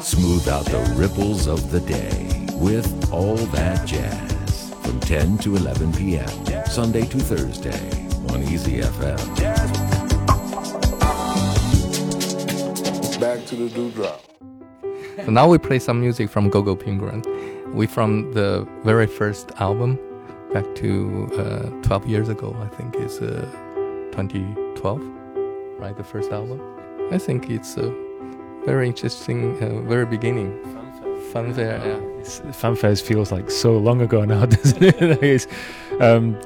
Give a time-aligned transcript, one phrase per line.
[0.00, 5.92] Smooth out the ripples of the day with all that jazz from 10 to 11
[5.94, 6.66] p.m.
[6.66, 9.18] Sunday to Thursday on Easy FM.
[13.18, 14.22] Back to the dewdrop.
[15.24, 17.24] So now we play some music from Gogo Penguin.
[17.74, 19.98] We from the very first album
[20.52, 23.50] back to uh, 12 years ago, I think it's uh,
[24.12, 25.00] 2012,
[25.80, 25.96] right?
[25.96, 26.60] The first album.
[27.10, 28.09] I think it's a
[28.70, 30.50] very interesting, uh, very beginning.
[31.32, 31.98] Fanfare, yeah.
[31.98, 32.52] yeah.
[32.62, 35.46] Fanfares feels like so long ago now, doesn't it?
[36.00, 36.38] um,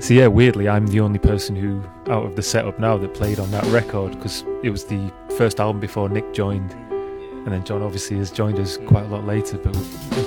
[0.00, 3.38] so yeah, weirdly, I'm the only person who, out of the setup now, that played
[3.38, 6.72] on that record because it was the first album before Nick joined,
[7.44, 9.58] and then John obviously has joined us quite a lot later.
[9.58, 9.74] But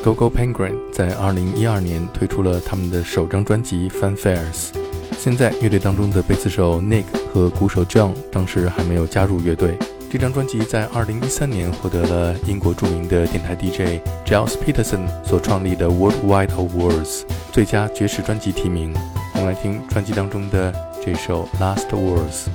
[0.04, 4.70] Gogo Penguin 在二零一二年推出了他们的首张专辑《Fanfares》。
[5.18, 9.80] 现在乐队当中的贝斯手 Nick 和鼓手 John 当时还没有加入乐队。
[10.14, 18.94] 这张专辑在二零一三年获得了英国著名的电台 DJ Giles Peterson 所创立的 Worldwide Awards 最佳爵士专辑提名。
[19.34, 20.72] 我们来听专辑当中的
[21.04, 22.46] 这首《Last Words》。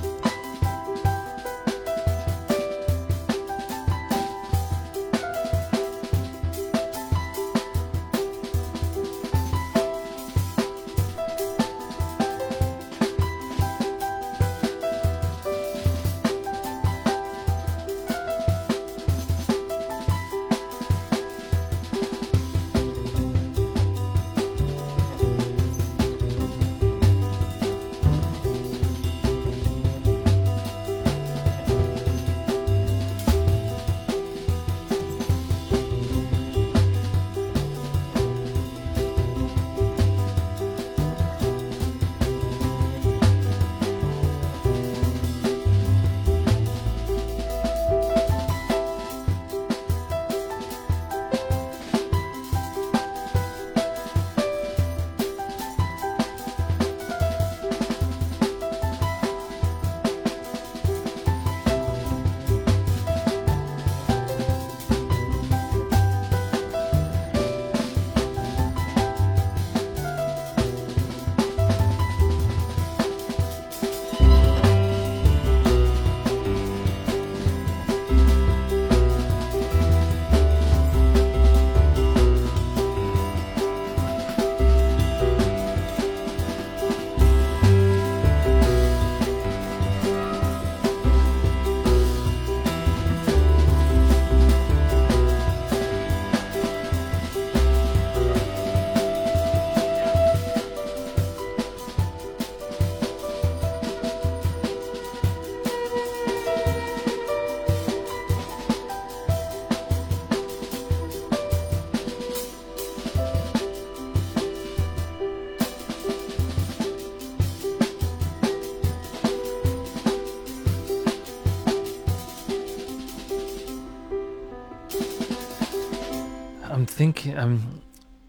[126.78, 127.82] I'm thinking, um,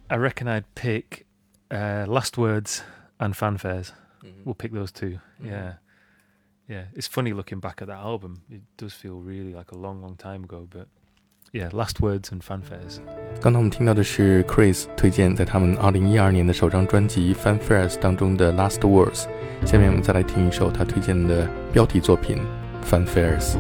[0.09, 1.25] I reckon I'd pick
[1.71, 2.83] uh, Last Words
[3.19, 3.91] and Fanfares.
[4.43, 5.73] We'll pick those 2 Yeah.
[6.67, 6.85] Yeah.
[6.95, 8.41] It's funny looking back at that album.
[8.49, 10.87] It does feel really like a long, long time ago, but
[11.53, 12.99] yeah, Last Words and Fanfares.
[13.41, 22.37] 刚才我们听到的是 Chris 推荐在他们二零一二年的首张专辑《Fanfares》当中的《Last Words》，下面我们再来听一首他推荐的标题作品《
[22.85, 23.53] Fanfares》。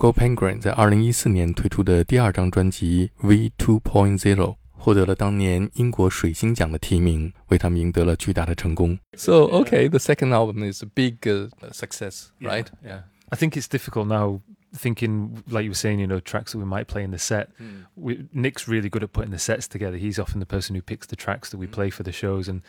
[0.00, 8.98] Gogo Penguin 在二零一四年推出的第二张专辑 V Two Point Zero 获得了当年英国水星奖的提名，为他们赢得了巨大的成功。
[9.14, 12.66] So okay, the second album is a big uh, success, right?
[12.84, 13.02] Yeah.
[13.28, 14.42] I think it's difficult now
[14.72, 17.48] thinking like you were saying, you know, tracks that we might play in the set.
[17.58, 17.86] Mm.
[17.96, 19.96] We, Nick's really good at putting the sets together.
[19.96, 21.72] He's often the person who picks the tracks that we mm.
[21.72, 22.62] play for the shows, and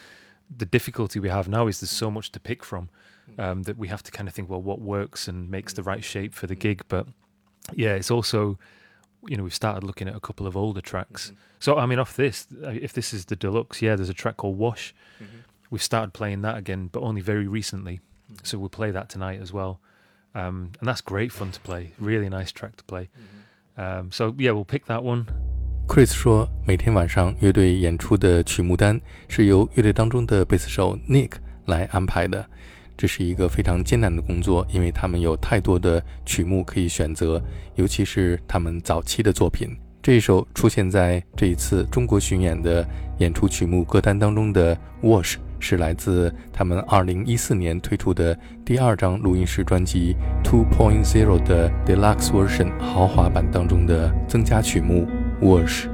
[0.50, 2.90] the difficulty we have now is there's so much to pick from
[3.30, 3.44] mm.
[3.44, 6.04] um, that we have to kind of think, well, what works and makes the right
[6.04, 6.60] shape for the mm.
[6.60, 6.82] gig.
[6.88, 7.06] But
[7.74, 8.58] yeah, it's also,
[9.28, 11.28] you know, we've started looking at a couple of older tracks.
[11.28, 11.36] Mm-hmm.
[11.60, 14.38] So I mean, off this, uh, if this is the deluxe, yeah, there's a track
[14.38, 14.94] called Wash.
[15.22, 15.38] Mm-hmm.
[15.70, 18.00] We've started playing that again, but only very recently.
[18.00, 18.36] Mm-hmm.
[18.44, 19.80] So we'll play that tonight as well.
[20.36, 21.94] Um, and that's great fun to play.
[21.98, 23.10] Really nice track to play.
[23.76, 25.26] Um, so yeah, we'll pick that one.
[25.88, 29.00] Chris 说，每天晚上乐队演出的曲目单
[29.30, 31.34] 是由乐队当中的贝斯手 Nick
[31.66, 32.48] 来安排的。
[33.03, 37.43] 这是一个非常艰难的工作，因为他们有太多的曲目可以选择，
[37.75, 39.77] 尤其是他们早期的作品。
[40.01, 42.87] 这一首出现在这一次中国巡演的
[43.19, 45.35] 演出曲目歌单当中的《Wash》。
[45.59, 55.09] 是来自他们二零一四年推出的第二张录音室专辑《Two Point Zero》的 Deluxe Version 豪华版当中的增加曲目
[55.45, 55.87] 《Wash》。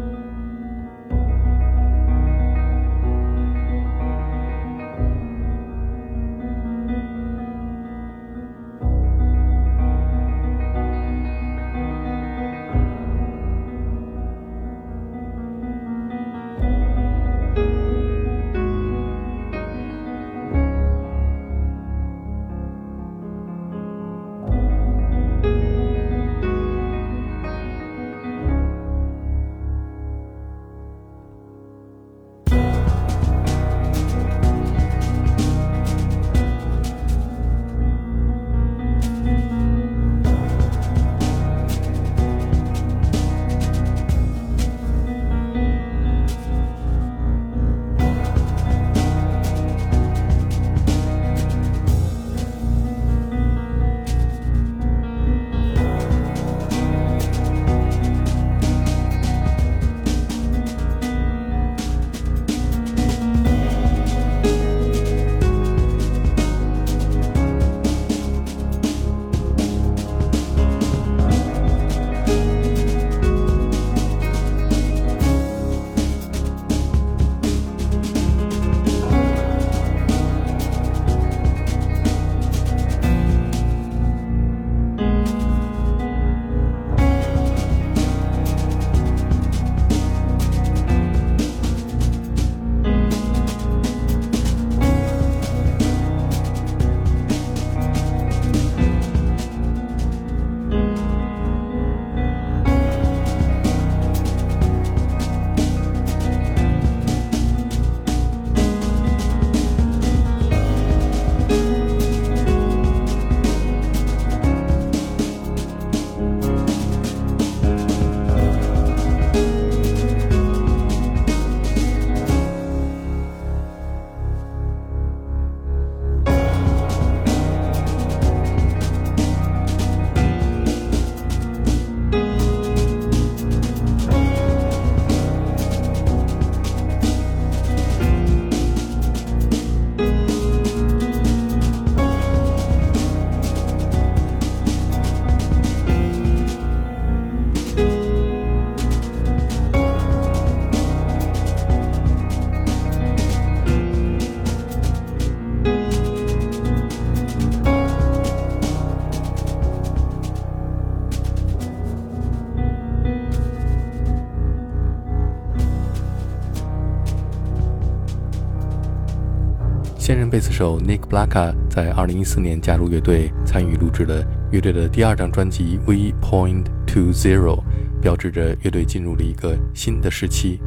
[170.28, 177.64] 现任贝斯手 Nick Blacka 在2014年加入乐队，参与录制了乐队的第二张专辑《V Point Two Zero》，
[178.02, 180.60] 标志着乐队进入了一个新的时期。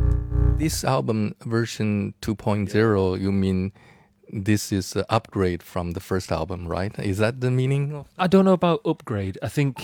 [0.59, 3.73] This album version 2.0, you mean
[4.33, 6.93] this is an upgrade from the first album, right?
[6.99, 8.07] Is that the meaning?
[8.17, 9.37] I don't know about upgrade.
[9.43, 9.75] I think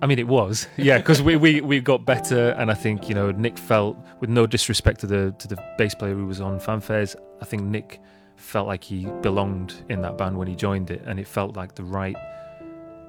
[0.00, 3.14] I mean, it was, yeah, because we, we we got better, and I think you
[3.14, 6.58] know Nick felt, with no disrespect to the to the bass player who was on
[6.58, 8.00] fanfares, I think Nick
[8.39, 11.75] felt like he belonged in that band when he joined it, and it felt like
[11.75, 12.15] the right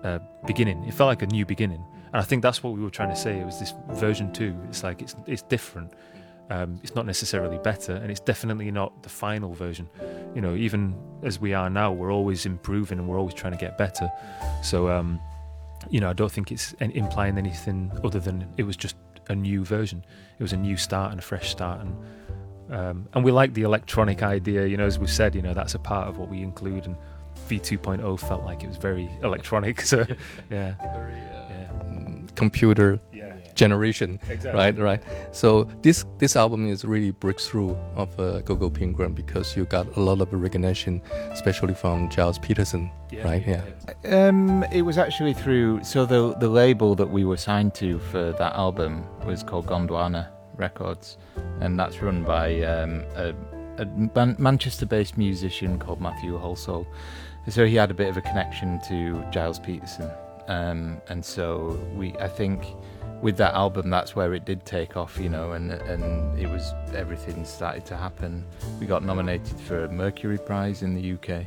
[0.05, 0.85] uh, beginning.
[0.85, 3.17] It felt like a new beginning, and I think that's what we were trying to
[3.17, 3.39] say.
[3.39, 4.57] It was this version two.
[4.69, 5.93] It's like it's it's different.
[6.51, 9.89] Um, it's not necessarily better, and it's definitely not the final version.
[10.35, 13.59] You know, even as we are now, we're always improving and we're always trying to
[13.59, 14.11] get better.
[14.63, 15.21] So, um,
[15.91, 18.97] you know, I don't think it's implying anything other than it was just
[19.29, 20.05] a new version.
[20.39, 21.97] It was a new start and a fresh start, and
[22.71, 24.67] um, and we like the electronic idea.
[24.67, 26.87] You know, as we've said, you know, that's a part of what we include.
[26.87, 26.97] And
[27.49, 29.81] V2.0 felt like it was very electronic.
[29.83, 30.07] So,
[30.51, 32.27] yeah, very, uh, yeah.
[32.37, 33.35] computer yeah.
[33.55, 34.53] generation, exactly.
[34.53, 34.79] right?
[34.79, 35.03] Right.
[35.33, 39.97] So this this album is really breakthrough of uh, Go Go Penguin because you got
[39.97, 43.45] a lot of recognition, especially from Gilles Peterson, Yeah, right?
[43.45, 43.63] Yeah.
[44.05, 48.33] Um, it was actually through so the the label that we were signed to for
[48.39, 50.29] that album was called Gondwana
[50.61, 51.19] Records,
[51.61, 53.35] and that's run by um, a,
[53.79, 56.87] a Man- Manchester-based musician called Matthew Halsall.
[57.49, 60.11] So he had a bit of a connection to Gilles Peterson,
[60.47, 62.65] um, and so we I think
[63.23, 66.73] with that album that's where it did take off, you know, and and it was
[66.95, 68.47] everything started to happen.
[68.79, 71.47] We got nominated for a Mercury Prize in the UK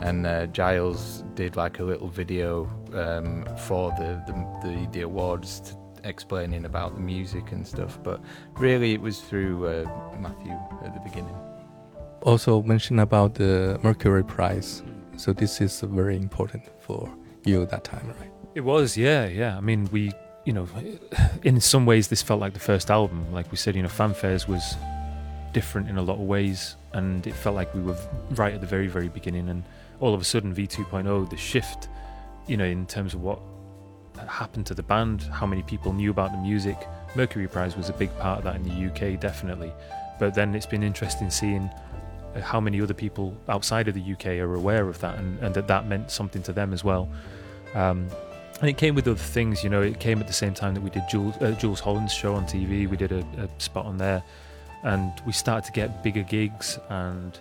[0.00, 2.64] and uh, Gilles did like a little video
[2.94, 4.22] um, for the,
[4.62, 7.98] the the awards to, explaining about the music and stuff.
[8.02, 8.20] But
[8.54, 10.52] really, it was through uh, Matthew
[10.84, 11.36] at the beginning.
[12.22, 14.82] Also mention about the Mercury Prize.
[15.16, 17.12] So this is very important for
[17.44, 18.30] you that time, right?
[18.54, 19.56] It was, yeah, yeah.
[19.56, 20.12] I mean, we,
[20.44, 20.68] you know,
[21.42, 23.32] in some ways, this felt like the first album.
[23.32, 24.76] Like we said, you know, Fanfares was
[25.52, 27.96] different in a lot of ways, and it felt like we were
[28.30, 29.48] right at the very, very beginning.
[29.48, 29.62] And
[30.00, 31.88] all of a sudden, V2.0, the shift,
[32.46, 33.40] you know, in terms of what
[34.28, 36.76] happened to the band, how many people knew about the music.
[37.14, 39.72] Mercury Prize was a big part of that in the UK, definitely.
[40.18, 41.70] But then it's been interesting seeing
[42.34, 45.54] uh, how many other people outside of the UK are aware of that and, and
[45.54, 47.08] that that meant something to them as well.
[47.74, 48.08] Um,
[48.60, 50.82] and it came with other things, you know, it came at the same time that
[50.82, 53.96] we did Jools, uh, Jools Holland's show on TV, we did a, a spot on
[53.96, 54.22] there,
[54.82, 57.38] and we started to get bigger gigs and,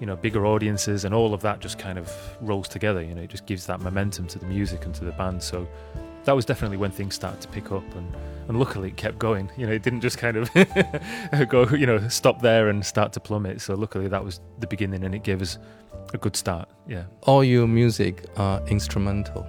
[0.00, 3.22] you know, bigger audiences, and all of that just kind of rolls together, you know,
[3.22, 5.42] it just gives that momentum to the music and to the band.
[5.42, 5.66] So
[6.24, 8.16] that was definitely when things started to pick up, and,
[8.48, 10.50] and luckily it kept going, you know, it didn't just kind of
[11.48, 13.60] go, you know, stop there and start to plummet.
[13.60, 15.58] So luckily that was the beginning, and it gave us
[16.14, 17.04] a good start, yeah.
[17.22, 19.46] All your music are instrumental,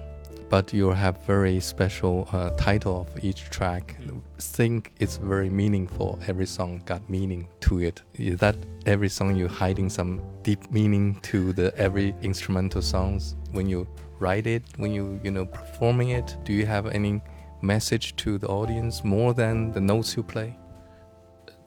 [0.50, 3.96] but you have very special uh, title of each track.
[4.38, 6.18] Think it's very meaningful.
[6.26, 8.02] Every song got meaning to it.
[8.14, 13.68] Is that every song you hiding some deep meaning to the every instrumental songs when
[13.68, 13.86] you
[14.18, 16.36] write it, when you you know performing it?
[16.44, 17.22] Do you have any
[17.62, 20.58] message to the audience more than the notes you play?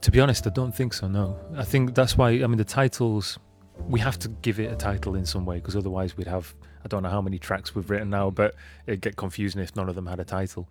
[0.02, 1.08] To be honest, I don't think so.
[1.08, 2.32] No, I think that's why.
[2.32, 3.40] I mean, the titles
[3.88, 6.88] we have to give it a title in some way because otherwise we'd have I
[6.88, 9.96] don't know how many tracks we've written now, but it'd get confusing if none of
[9.96, 10.70] them had a title.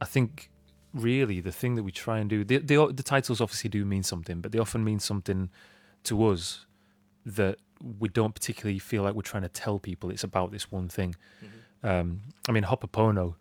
[0.00, 0.50] I think
[0.92, 4.02] really the thing that we try and do the, the the titles obviously do mean
[4.02, 5.50] something, but they often mean something
[6.04, 6.66] to us
[7.24, 7.58] that
[7.98, 11.14] we don't particularly feel like we're trying to tell people it's about this one thing.
[11.82, 13.34] Um, I mean, Hopopono,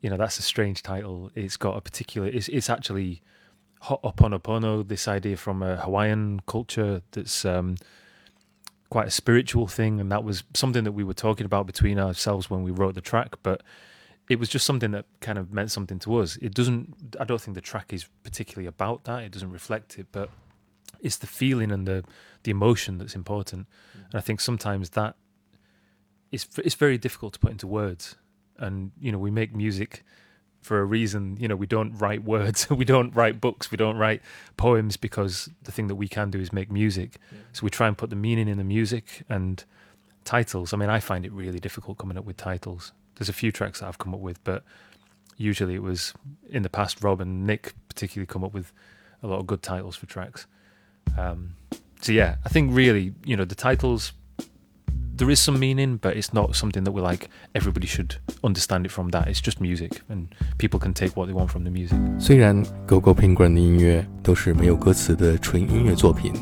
[0.00, 1.30] you know, that's a strange title.
[1.34, 2.28] It's got a particular.
[2.28, 3.22] It's it's actually
[3.82, 7.76] Ho'oponopono, this idea from a Hawaiian culture that's um,
[8.94, 12.48] quite a spiritual thing, and that was something that we were talking about between ourselves
[12.48, 13.34] when we wrote the track.
[13.42, 13.60] But
[14.30, 16.36] it was just something that kind of meant something to us.
[16.36, 17.16] It doesn't.
[17.18, 19.24] I don't think the track is particularly about that.
[19.24, 20.30] It doesn't reflect it, but
[21.00, 22.04] it's the feeling and the
[22.44, 23.66] the emotion that's important.
[23.98, 24.04] Mm.
[24.04, 25.16] And I think sometimes that
[26.30, 28.14] it's it's very difficult to put into words.
[28.58, 30.04] And you know, we make music
[30.64, 31.36] for a reason.
[31.38, 34.22] You know, we don't write words, we don't write books, we don't write
[34.56, 37.18] poems because the thing that we can do is make music.
[37.52, 39.62] So we try and put the meaning in the music and
[40.24, 40.72] titles.
[40.72, 42.92] I mean, I find it really difficult coming up with titles.
[43.16, 44.64] There's a few tracks that I've come up with, but
[45.36, 46.14] usually it was
[46.48, 47.04] in the past.
[47.04, 48.72] Rob and Nick particularly come up with
[49.22, 50.46] a lot of good titles for tracks.
[51.18, 51.56] Um,
[52.00, 54.12] so yeah, I think really, you know, the titles
[55.16, 58.90] there is some meaning, but it's not something that we like everybody should understand it
[58.90, 59.28] from that.
[59.28, 60.26] It's just music, and
[60.58, 61.98] people can take what they want from the music.
[62.18, 66.32] 虽然 Go Go Penguin 的音乐都是没有歌词的纯音乐作品，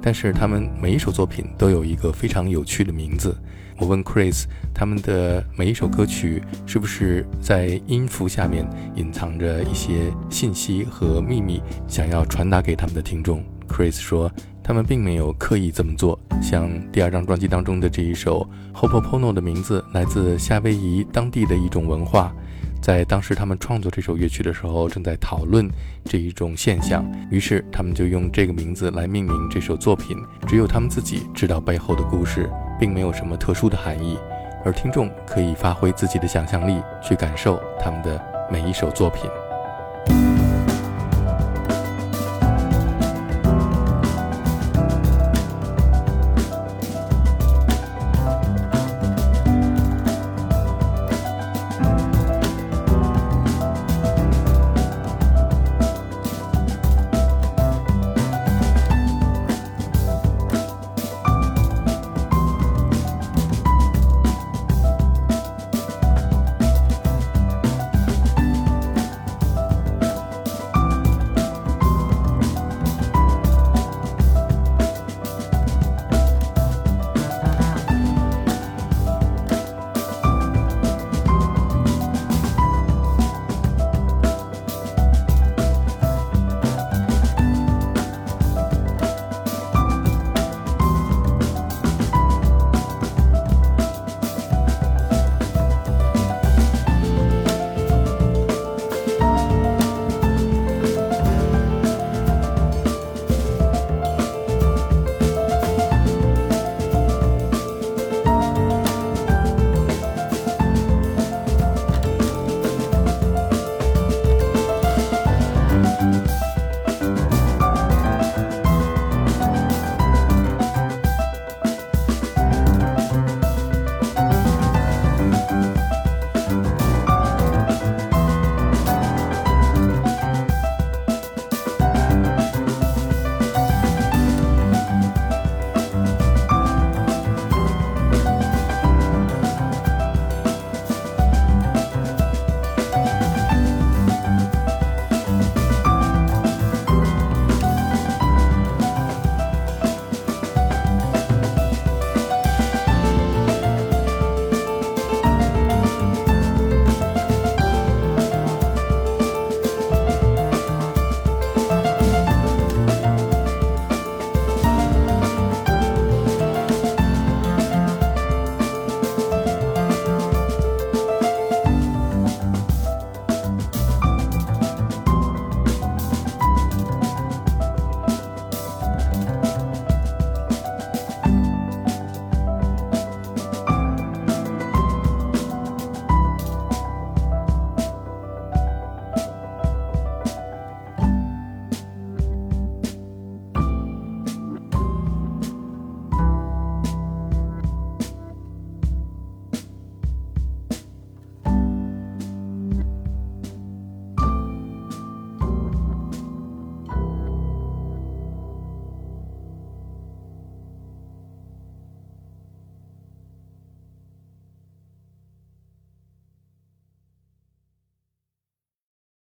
[0.00, 3.36] 但是他们每一首作品都有一个非常有趣的名字。
[3.78, 14.30] 我问 Chris，他们的每一首歌曲是不是在音符下面隐藏着一些信息和秘密，想要传达给他们的听众？Chris 说，
[14.62, 16.18] 他们并没有刻意这么做。
[16.40, 22.32] 像第二张专辑当中的这一首 Hopopono 的名字来自夏威夷当地的一种文化。
[22.80, 25.70] 在当时他们创作这首乐曲的时候，正在讨论
[26.04, 30.16] 这一种现象，于是他们就用这个名字来命名这首作品。
[30.48, 34.18] 只有他们自己知道背后的故事，并没有什么特殊的含义，
[34.64, 38.20] 而听众可以发挥自己的想象力去感受他们的
[38.50, 39.30] 每一首作品。